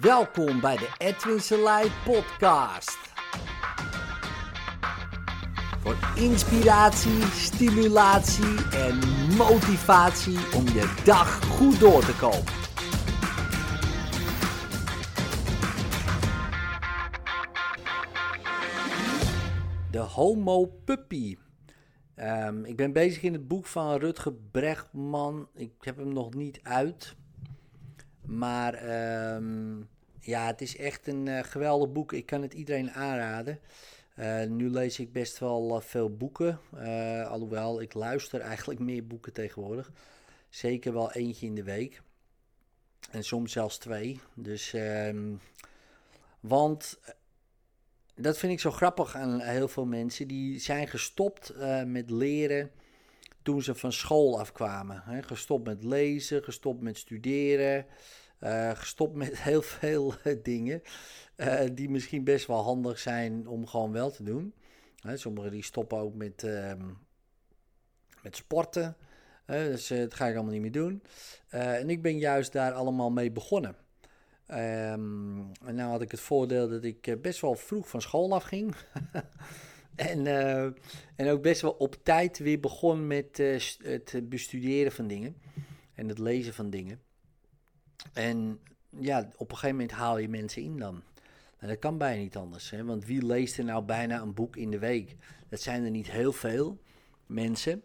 [0.00, 2.98] Welkom bij de Edwin Selei podcast.
[5.80, 8.98] Voor inspiratie, stimulatie en
[9.36, 12.52] motivatie om je dag goed door te komen.
[19.90, 21.36] De Homo Puppy.
[22.14, 25.48] Ehm, ik ben bezig in het boek van Rutger Bregman.
[25.54, 27.16] Ik heb hem nog niet uit.
[28.26, 29.80] Maar ehm,
[30.20, 32.12] ja, het is echt een uh, geweldig boek.
[32.12, 33.58] Ik kan het iedereen aanraden.
[34.18, 36.60] Uh, nu lees ik best wel uh, veel boeken.
[37.28, 39.92] alhoewel, ik luister eigenlijk meer boeken tegenwoordig.
[40.48, 42.02] Zeker wel eentje in de week.
[43.10, 44.20] En soms zelfs twee.
[44.34, 45.40] Dus, um,
[46.40, 46.98] want
[48.14, 50.28] dat vind ik zo grappig aan heel veel mensen.
[50.28, 51.54] Die zijn gestopt
[51.86, 52.70] met leren
[53.42, 55.24] toen ze van school afkwamen.
[55.24, 57.86] Gestopt met lezen, gestopt met studeren,
[58.40, 60.82] uh, gestopt met heel veel dingen
[61.36, 64.54] uh, die misschien best wel handig zijn om gewoon wel te doen.
[65.14, 66.72] Sommigen die stoppen ook met, uh,
[68.22, 68.96] met sporten,
[69.46, 71.02] dus eh, dat ga ik allemaal niet meer doen.
[71.48, 73.76] en ik ben juist daar allemaal mee begonnen.
[74.48, 78.74] Um, en nou had ik het voordeel dat ik best wel vroeg van school afging.
[79.94, 80.26] En,
[81.16, 83.36] en ook best wel op tijd weer begon met
[83.82, 85.36] het bestuderen van dingen.
[85.94, 87.00] En het lezen van dingen.
[88.12, 91.02] En ja, op een gegeven moment haal je mensen in dan.
[91.60, 92.70] Dat kan bijna niet anders.
[92.70, 92.84] Hè?
[92.84, 95.16] Want wie leest er nou bijna een boek in de week?
[95.48, 96.78] Dat zijn er niet heel veel
[97.26, 97.82] mensen.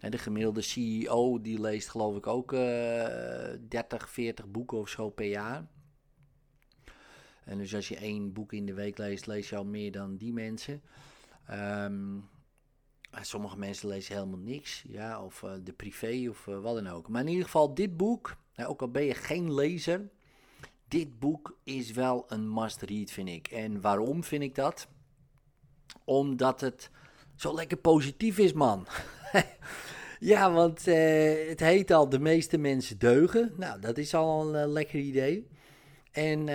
[0.00, 2.58] En de gemiddelde CEO die leest geloof ik ook uh,
[3.68, 5.66] 30, 40 boeken of zo per jaar.
[7.44, 10.16] En dus als je één boek in de week leest, lees je al meer dan
[10.16, 10.82] die mensen.
[11.50, 12.28] Um,
[13.20, 17.08] sommige mensen lezen helemaal niks, ja, of uh, de privé of uh, wat dan ook.
[17.08, 20.10] Maar in ieder geval, dit boek, nou, ook al ben je geen lezer,
[20.88, 23.48] dit boek is wel een must-read, vind ik.
[23.48, 24.88] En waarom vind ik dat?
[26.04, 26.90] Omdat het
[27.36, 28.86] zo lekker positief is, man.
[30.18, 33.52] ja, want uh, het heet al De meeste mensen deugen.
[33.56, 35.48] Nou, dat is al een lekker idee.
[36.12, 36.46] En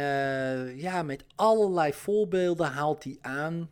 [0.78, 3.70] ja, met allerlei voorbeelden haalt hij aan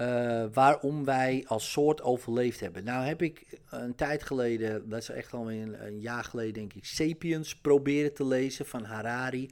[0.00, 2.84] uh, waarom wij als soort overleefd hebben.
[2.84, 6.84] Nou heb ik een tijd geleden, dat is echt al een, jaar geleden denk ik,
[6.84, 9.50] Sapiens proberen te lezen van Harari.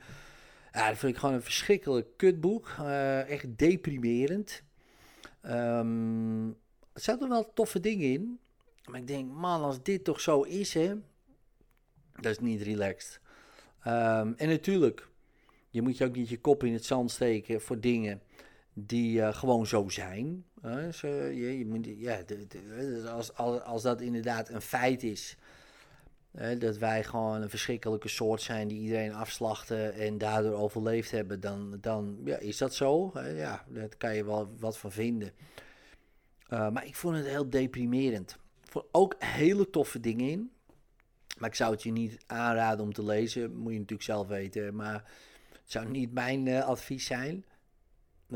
[0.73, 2.77] Ja, dat vind ik gewoon een verschrikkelijk kutboek.
[2.81, 4.63] Uh, echt deprimerend.
[5.43, 6.57] Um,
[6.95, 8.39] er wel toffe dingen in.
[8.91, 10.95] Maar ik denk, man, als dit toch zo is, hè,
[12.21, 13.21] dat is niet relaxed.
[13.87, 15.09] Um, en natuurlijk,
[15.71, 18.23] je moet je ook niet je kop in het zand steken voor dingen
[18.75, 20.45] die uh, gewoon zo zijn.
[20.63, 25.37] Je, moet, de, als, als, als dat inderdaad een feit is,
[26.59, 31.79] dat wij gewoon een verschrikkelijke soort zijn die iedereen afslachten en daardoor overleefd hebben, dan,
[31.81, 33.13] dan ja, is dat zo.
[33.35, 35.33] ja, daar kan je wel wat van vinden.
[36.49, 38.31] maar ik vond het heel deprimerend.
[38.65, 40.51] Ik vond ook hele toffe dingen in.
[41.39, 43.57] Maar ik zou het je niet aanraden om te lezen.
[43.57, 44.75] Moet je natuurlijk zelf weten.
[44.75, 45.11] Maar
[45.63, 47.45] het zou niet mijn advies zijn.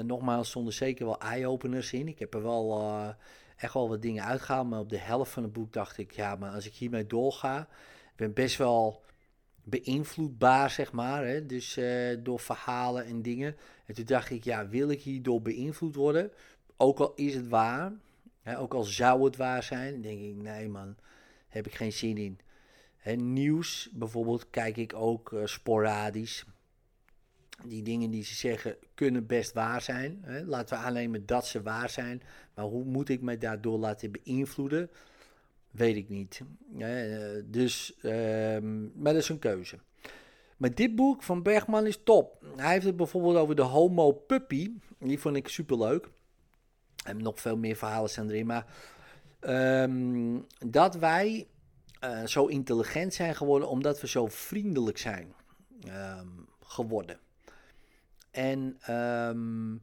[0.04, 2.08] Nogmaals, zonder zeker wel eye-openers in.
[2.08, 3.08] Ik heb er wel uh,
[3.56, 4.68] echt wel wat dingen uitgehaald.
[4.68, 7.60] Maar op de helft van het boek dacht ik, ja, maar als ik hiermee doorga.
[8.10, 9.02] Ik ben best wel
[9.62, 11.26] beïnvloedbaar, zeg maar.
[11.26, 11.46] Hè?
[11.46, 13.56] Dus uh, door verhalen en dingen.
[13.86, 16.32] En toen dacht ik, ja, wil ik hierdoor beïnvloed worden?
[16.76, 17.92] Ook al is het waar.
[18.42, 18.58] Hè?
[18.58, 20.00] Ook al zou het waar zijn.
[20.00, 20.96] denk ik, nee man,
[21.48, 22.38] heb ik geen zin in.
[23.16, 26.44] Nieuws bijvoorbeeld kijk ik ook uh, sporadisch
[27.64, 30.18] die dingen die ze zeggen kunnen best waar zijn.
[30.22, 30.44] Hè?
[30.44, 32.22] Laten we aannemen dat ze waar zijn.
[32.54, 34.90] Maar hoe moet ik mij daardoor laten beïnvloeden?
[35.70, 36.40] Weet ik niet.
[37.44, 39.78] dus, um, maar dat is een keuze.
[40.56, 42.44] Maar dit boek van Bergman is top.
[42.56, 44.72] Hij heeft het bijvoorbeeld over de Homo Puppy.
[44.98, 46.08] Die vond ik superleuk.
[47.04, 48.46] En nog veel meer verhalen staan erin.
[48.46, 48.66] Maar
[49.40, 51.48] um, dat wij
[52.04, 55.34] uh, zo intelligent zijn geworden omdat we zo vriendelijk zijn
[55.86, 57.18] um, geworden.
[58.38, 59.80] En um,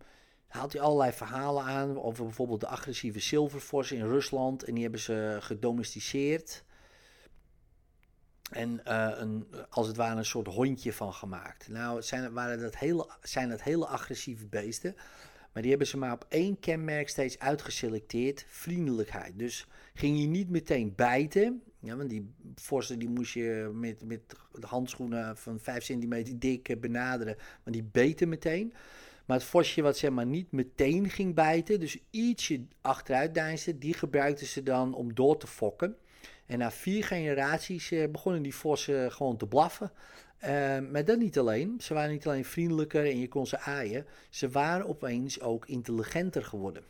[0.47, 4.63] haalt hij allerlei verhalen aan over bijvoorbeeld de agressieve zilvervos in Rusland.
[4.63, 6.63] En die hebben ze gedomesticeerd.
[8.51, 11.67] En uh, een, als het ware een soort hondje van gemaakt.
[11.69, 14.95] Nou, waren dat hele, zijn dat hele agressieve beesten.
[15.51, 19.39] Maar die hebben ze maar op één kenmerk steeds uitgeselecteerd: vriendelijkheid.
[19.39, 21.63] Dus ging je niet meteen bijten.
[21.85, 26.77] Ja, want die vossen die moest je met, met handschoenen van 5 centimeter dik eh,
[26.77, 27.35] benaderen.
[27.63, 28.73] Maar die beten meteen.
[29.25, 33.93] Maar het vosje wat zeg maar niet meteen ging bijten, dus ietsje achteruit deinsde, die
[33.93, 35.95] gebruikten ze dan om door te fokken.
[36.45, 39.91] En na vier generaties begonnen die vossen gewoon te blaffen.
[40.91, 41.75] maar dat niet alleen.
[41.81, 44.05] Ze waren niet alleen vriendelijker en je kon ze aaien.
[44.29, 46.83] Ze waren opeens ook intelligenter geworden.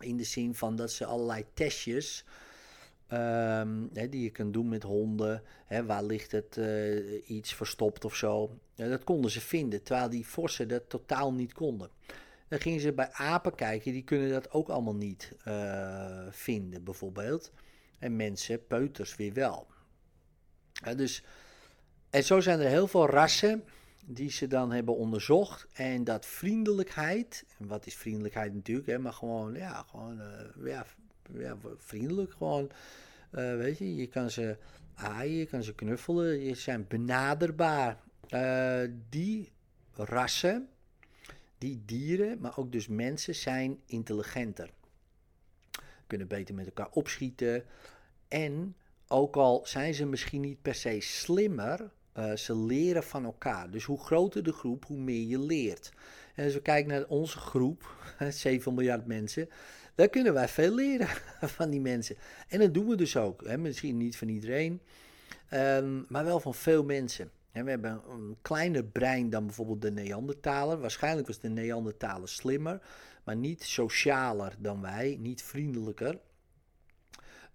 [0.00, 2.24] In de zin van dat ze allerlei testjes
[3.06, 5.42] Hè, die je kunt doen met honden.
[5.86, 8.58] Waar ligt het uh, iets verstopt of zo.
[8.74, 11.90] Ja, dat konden ze vinden, terwijl die vossen dat totaal niet konden.
[12.48, 17.52] Dan gingen ze bij apen kijken, die kunnen dat ook allemaal niet uh, vinden, bijvoorbeeld.
[17.98, 19.66] En mensen, peuters, weer wel.
[20.96, 21.24] Dus,
[22.10, 23.64] en zo zijn er heel veel rassen
[24.06, 25.66] die ze dan hebben onderzocht.
[25.72, 30.86] En dat vriendelijkheid, en wat is vriendelijkheid natuurlijk, hè, maar gewoon, ja, gewoon, uh, ja,
[31.32, 32.70] ja, vriendelijk gewoon.
[33.32, 34.56] Uh, weet je, je kan ze
[34.94, 38.00] aaien, je kan ze knuffelen, je zijn benaderbaar.
[38.30, 39.52] Uh, die
[39.92, 40.68] rassen,
[41.58, 44.70] die dieren, maar ook dus mensen zijn intelligenter.
[46.06, 47.64] Kunnen beter met elkaar opschieten.
[48.28, 48.76] En
[49.08, 53.70] ook al zijn ze misschien niet per se slimmer, uh, ze leren van elkaar.
[53.70, 55.92] Dus hoe groter de groep, hoe meer je leert.
[56.34, 57.94] En als we kijken naar onze groep,
[58.30, 59.48] 7 miljard mensen,
[59.94, 61.08] daar kunnen wij veel leren
[61.56, 62.16] van die mensen.
[62.48, 63.46] En dat doen we dus ook.
[63.46, 63.58] Hè?
[63.58, 64.80] Misschien niet van iedereen,
[65.48, 67.30] ehm, maar wel van veel mensen.
[67.52, 70.80] En we hebben een kleiner brein dan bijvoorbeeld de Neandertaler.
[70.80, 72.80] Waarschijnlijk was de Neandertaler slimmer,
[73.24, 76.18] maar niet socialer dan wij, niet vriendelijker.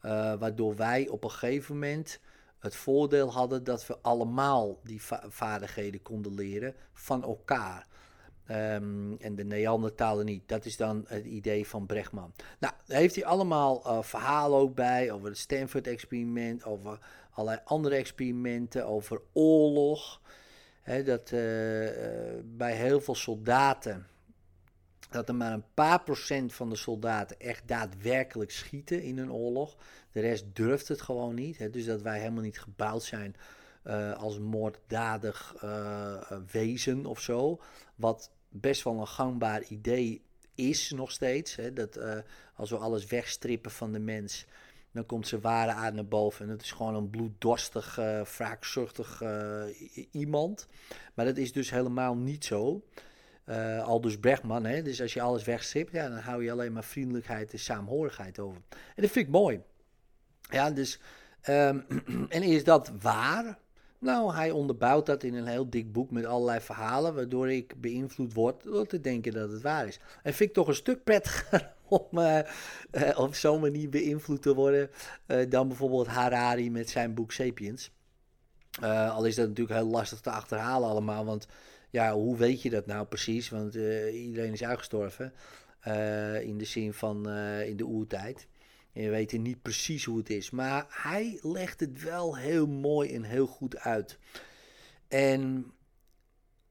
[0.05, 2.19] Uh, waardoor wij op een gegeven moment
[2.59, 7.87] het voordeel hadden dat we allemaal die vaardigheden konden leren van elkaar.
[8.51, 10.43] Um, en de Neandertalen niet.
[10.45, 12.33] Dat is dan het idee van Brechtman.
[12.59, 16.99] Nou, daar heeft hij allemaal uh, verhalen ook bij over het Stanford-experiment, over
[17.31, 20.21] allerlei andere experimenten, over oorlog.
[20.83, 21.39] Dat uh,
[22.43, 24.07] bij heel veel soldaten,
[25.09, 29.75] dat er maar een paar procent van de soldaten echt daadwerkelijk schieten in een oorlog.
[30.11, 31.73] De rest durft het gewoon niet.
[31.73, 33.35] Dus dat wij helemaal niet gebouwd zijn
[34.17, 35.55] als moorddadig
[36.51, 37.59] wezen of zo.
[37.95, 40.21] Wat best wel een gangbaar idee
[40.55, 41.55] is nog steeds.
[41.55, 42.17] Hè, dat uh,
[42.55, 44.45] als we alles wegstrippen van de mens,
[44.91, 46.45] dan komt zijn ware aan naar boven.
[46.45, 49.63] En het is gewoon een bloeddorstig, uh, wraakzuchtig uh,
[50.11, 50.67] iemand.
[51.13, 52.83] Maar dat is dus helemaal niet zo.
[53.45, 54.81] Uh, Aldus Bregman, hè?
[54.81, 58.61] dus als je alles wegstript, ja, dan hou je alleen maar vriendelijkheid en saamhorigheid over.
[58.69, 59.61] En dat vind ik mooi.
[60.41, 60.99] Ja, dus,
[61.47, 61.85] um,
[62.29, 63.57] en is dat waar?
[63.99, 68.33] Nou, hij onderbouwt dat in een heel dik boek met allerlei verhalen, waardoor ik beïnvloed
[68.33, 69.99] word door te denken dat het waar is.
[70.23, 72.39] En vind ik toch een stuk prettiger om uh,
[72.91, 74.89] uh, op zo'n manier beïnvloed te worden
[75.27, 77.91] uh, dan bijvoorbeeld Harari met zijn boek Sapiens.
[78.81, 81.47] al is dat natuurlijk heel lastig te achterhalen allemaal, want
[81.89, 83.49] ja, hoe weet je dat nou precies?
[83.49, 83.73] Want
[84.13, 85.33] iedereen is uitgestorven
[86.41, 87.29] in de zin van
[87.61, 88.47] in de oertijd.
[88.93, 90.49] En je weet niet precies hoe het is.
[90.49, 94.19] Maar hij legt het wel heel mooi en heel goed uit.
[95.07, 95.71] En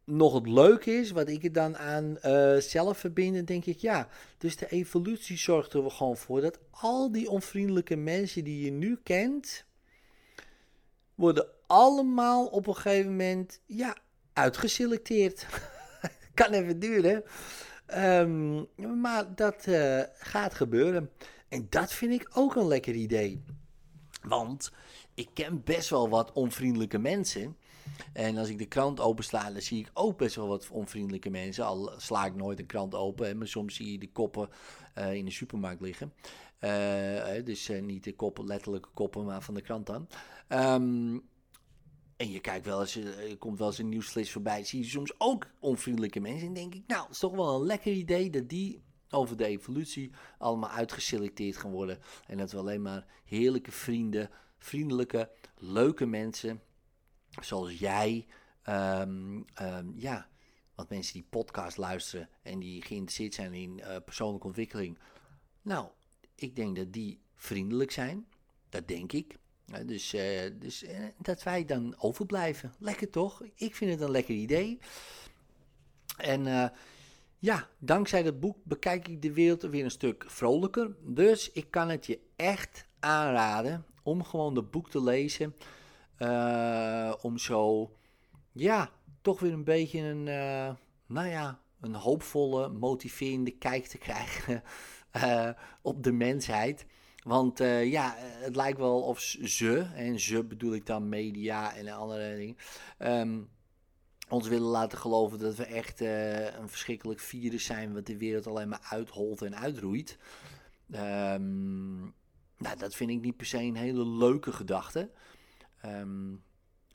[0.05, 4.09] nog het leuke is, wat ik er dan aan uh, zelf verbind, denk ik, ja,
[4.39, 8.99] dus de evolutie zorgt er gewoon voor dat al die onvriendelijke mensen die je nu
[9.03, 9.65] kent,
[11.15, 13.97] worden allemaal op een gegeven moment, ja,
[14.33, 15.47] uitgeselecteerd.
[16.35, 17.25] kan even duren,
[17.97, 18.67] um,
[19.01, 21.11] maar dat uh, gaat gebeuren.
[21.49, 23.43] En dat vind ik ook een lekker idee.
[24.23, 24.73] Want
[25.15, 27.57] ik ken best wel wat onvriendelijke mensen.
[28.13, 31.65] En als ik de krant opensla, dan zie ik ook best wel wat onvriendelijke mensen.
[31.65, 34.49] Al sla ik nooit een krant open, maar soms zie je de koppen
[34.99, 36.13] uh, in de supermarkt liggen.
[36.61, 40.09] Uh, dus uh, niet de koppen, letterlijke koppen, maar van de krant dan.
[40.49, 41.23] Um,
[42.17, 45.15] en je kijkt wel eens, er komt wel eens een nieuwsflits voorbij, zie je soms
[45.19, 46.47] ook onvriendelijke mensen.
[46.47, 49.45] En denk ik, nou, het is toch wel een lekker idee dat die over de
[49.45, 51.99] evolutie allemaal uitgeselecteerd gaan worden.
[52.27, 56.63] En dat we alleen maar heerlijke vrienden, vriendelijke, leuke mensen,
[57.41, 58.27] zoals jij,
[58.69, 60.29] um, um, ja,
[60.75, 64.99] want mensen die podcast luisteren en die geïnteresseerd zijn in uh, persoonlijke ontwikkeling.
[65.63, 65.89] Nou,
[66.35, 68.27] ik denk dat die vriendelijk zijn.
[68.69, 69.39] Dat denk ik.
[69.87, 72.75] Dus uh, dus uh, dat wij dan overblijven.
[72.79, 73.43] Lekker toch?
[73.55, 74.79] Ik vind het een lekker idee.
[76.17, 76.73] En
[77.39, 80.97] ja, dankzij dat boek bekijk ik de wereld weer een stuk vrolijker.
[81.01, 85.55] Dus ik kan het je echt aanraden om gewoon dat boek te lezen.
[86.19, 87.91] Uh, om zo,
[88.53, 88.91] ja,
[89.23, 90.71] toch weer een beetje een, uh,
[91.07, 94.63] nou ja, een hoopvolle, motiverende kijk te krijgen
[95.17, 95.51] uh,
[95.83, 96.87] op de mensheid.
[97.25, 102.37] Want ja, het lijkt wel of ze, en ze bedoel ik dan media en andere
[102.37, 102.57] dingen,
[102.99, 103.49] um,
[104.29, 108.47] ons willen laten geloven dat we echt uh, een verschrikkelijk virus zijn wat de wereld
[108.47, 110.19] alleen maar uitholt en uitroeit.
[110.91, 112.15] Um,
[112.57, 115.11] nou, dat vind ik niet per se een hele leuke gedachte.
[115.81, 116.35] Ehm,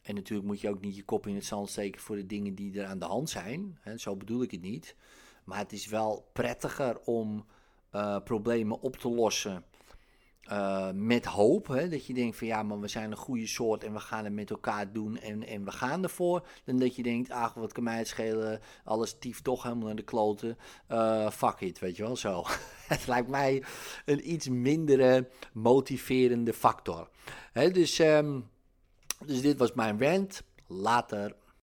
[0.01, 2.55] en natuurlijk moet je ook niet je kop in het zand steken voor de dingen
[2.55, 3.79] die er aan de hand zijn.
[3.95, 4.95] Zo bedoel ik het niet.
[5.43, 7.45] Maar het is wel prettiger om
[7.95, 9.63] uh, problemen op te lossen
[10.51, 11.67] uh, met hoop.
[11.67, 14.33] Dat je denkt van ja, maar we zijn een goede soort en we gaan het
[14.33, 16.47] met elkaar doen en, en we gaan ervoor.
[16.63, 19.95] Dan dat je denkt, ach wat kan mij het schelen, alles tief toch helemaal naar
[19.95, 20.57] de kloten.
[20.91, 22.43] Uh, fuck it, weet je wel, zo.
[22.87, 23.63] het lijkt mij
[24.05, 27.09] een iets mindere motiverende factor.
[27.51, 27.71] Hè?
[27.71, 28.49] Dus, um,
[29.25, 30.43] dus dit was mijn rant.
[30.67, 31.35] Later.